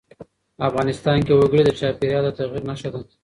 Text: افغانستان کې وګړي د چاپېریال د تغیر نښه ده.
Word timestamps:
افغانستان 0.69 1.17
کې 1.25 1.33
وګړي 1.35 1.63
د 1.65 1.71
چاپېریال 1.79 2.23
د 2.25 2.29
تغیر 2.37 2.61
نښه 2.69 2.89
ده. 2.93 3.01